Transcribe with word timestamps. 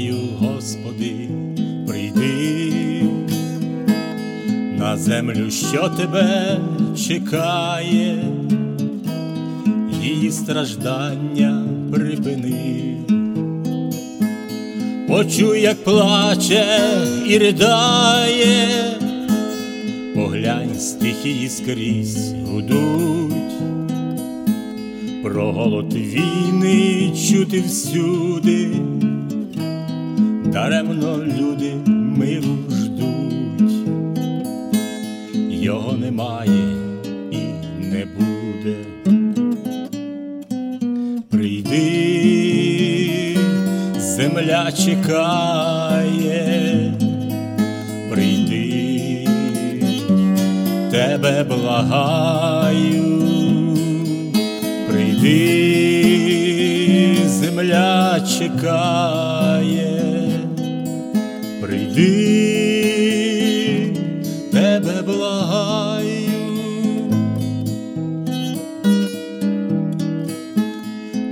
благаю, 0.00 0.16
Господи, 0.38 1.28
прийди 1.86 2.72
на 4.78 4.96
землю, 4.96 5.50
що 5.50 5.88
тебе 5.88 6.58
чекає, 7.06 8.24
її 10.02 10.30
страждання 10.30 11.64
припини, 11.92 12.96
почуй, 15.08 15.60
як 15.60 15.84
плаче 15.84 16.64
і 17.28 17.38
ридає, 17.38 18.68
поглянь 20.14 20.74
стихії 20.78 21.48
скрізь 21.48 22.32
гудуть. 22.32 23.30
Про 25.22 25.52
голод 25.52 25.94
війни 25.94 27.12
чути 27.28 27.60
всюди 27.60 28.70
даремно 30.52 31.16
люди 31.18 31.74
миру 31.86 32.56
ждуть, 32.70 33.72
його 35.50 35.92
немає 35.92 36.76
і 37.30 37.36
не 37.80 38.06
буде. 38.18 38.76
Прийди, 41.30 41.78
земля 43.98 44.72
чекає, 44.72 46.42
прийди, 48.10 49.28
тебе 50.90 51.44
благаю, 51.44 53.20
прийди, 54.88 55.60
земля 57.26 58.20
чекає, 58.38 59.99
прийди, 61.70 62.82
тебе 64.52 65.02
благаю. 65.06 66.08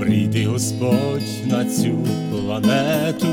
Прийди 0.00 0.44
Господь 0.46 1.22
на 1.46 1.64
цю 1.64 1.98
планету, 2.30 3.26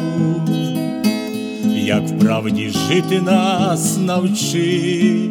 як 1.76 2.04
в 2.08 2.20
правді 2.20 2.70
жити 2.70 3.22
нас 3.22 3.98
навчи, 3.98 5.30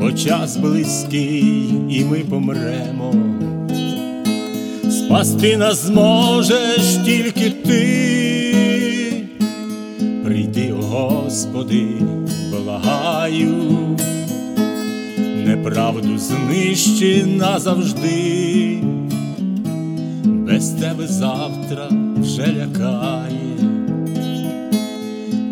бо 0.00 0.12
час 0.12 0.56
близький, 0.56 1.64
і 1.90 2.04
ми 2.04 2.18
помремо. 2.18 3.14
Спасти 4.90 5.56
нас 5.56 5.86
зможеш 5.86 6.98
тільки 7.04 7.50
ти, 7.50 8.31
Господи, 11.32 11.96
благаю, 12.50 13.96
неправду 15.46 16.18
знищи 16.18 17.24
назавжди. 17.24 18.82
Без 20.24 20.68
тебе 20.68 21.06
завтра 21.06 21.88
вже 22.16 22.46
лякає, 22.46 23.56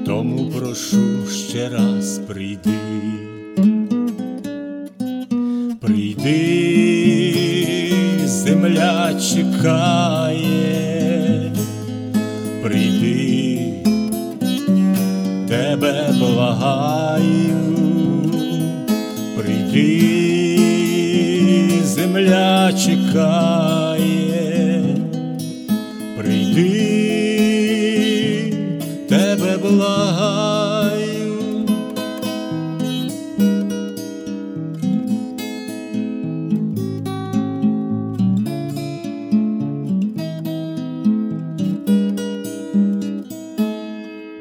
тому 0.06 0.50
прошу 0.50 1.26
ще 1.30 1.68
раз 1.68 2.18
прийди, 2.18 2.80
прийди, 5.80 7.34
земля 8.26 9.14
чекає, 9.34 10.62
прийди, 12.62 13.29
тебе 15.50 16.14
благаю, 16.18 17.58
прийди, 19.36 20.60
земля 21.84 22.72
чекає 22.72 24.16
прийди, 26.16 26.70
тебе 29.08 29.56
благаю. 29.62 30.49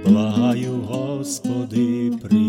Благаю, 0.09 0.81
Господи, 0.81 2.11
прийди. 2.19 2.48